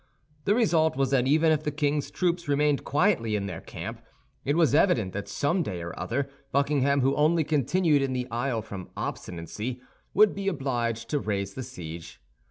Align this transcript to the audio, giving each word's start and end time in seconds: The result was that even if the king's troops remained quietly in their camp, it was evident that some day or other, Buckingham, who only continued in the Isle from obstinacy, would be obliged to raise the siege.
The 0.45 0.55
result 0.55 0.97
was 0.97 1.11
that 1.11 1.27
even 1.27 1.51
if 1.51 1.61
the 1.61 1.69
king's 1.69 2.09
troops 2.09 2.47
remained 2.47 2.83
quietly 2.83 3.35
in 3.35 3.45
their 3.45 3.61
camp, 3.61 4.01
it 4.43 4.55
was 4.57 4.73
evident 4.73 5.13
that 5.13 5.27
some 5.27 5.61
day 5.61 5.79
or 5.83 5.93
other, 5.95 6.27
Buckingham, 6.51 7.01
who 7.01 7.13
only 7.15 7.43
continued 7.43 8.01
in 8.01 8.13
the 8.13 8.27
Isle 8.31 8.63
from 8.63 8.89
obstinacy, 8.97 9.79
would 10.15 10.33
be 10.33 10.47
obliged 10.47 11.07
to 11.11 11.19
raise 11.19 11.53
the 11.53 11.61
siege. 11.61 12.19